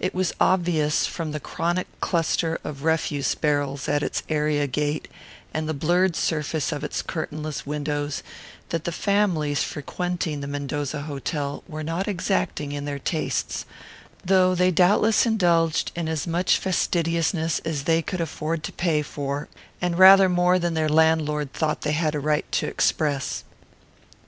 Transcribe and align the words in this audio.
It 0.00 0.16
was 0.16 0.32
obvious 0.40 1.06
from 1.06 1.30
the 1.30 1.38
chronic 1.38 1.86
cluster 2.00 2.58
of 2.64 2.82
refuse 2.82 3.36
barrels 3.36 3.88
at 3.88 4.02
its 4.02 4.24
area 4.28 4.66
gate 4.66 5.06
and 5.54 5.68
the 5.68 5.72
blurred 5.72 6.16
surface 6.16 6.72
of 6.72 6.82
its 6.82 7.02
curtainless 7.02 7.64
windows, 7.64 8.24
that 8.70 8.82
the 8.82 8.90
families 8.90 9.62
frequenting 9.62 10.40
the 10.40 10.48
Mendoza 10.48 11.02
Hotel 11.02 11.62
were 11.68 11.84
not 11.84 12.08
exacting 12.08 12.72
in 12.72 12.84
their 12.84 12.98
tastes; 12.98 13.64
though 14.24 14.56
they 14.56 14.72
doubtless 14.72 15.24
indulged 15.24 15.92
in 15.94 16.08
as 16.08 16.26
much 16.26 16.58
fastidiousness 16.58 17.60
as 17.60 17.84
they 17.84 18.02
could 18.02 18.20
afford 18.20 18.64
to 18.64 18.72
pay 18.72 19.02
for, 19.02 19.48
and 19.80 20.00
rather 20.00 20.28
more 20.28 20.58
than 20.58 20.74
their 20.74 20.88
landlord 20.88 21.52
thought 21.52 21.82
they 21.82 21.92
had 21.92 22.16
a 22.16 22.18
right 22.18 22.50
to 22.50 22.66
express. 22.66 23.44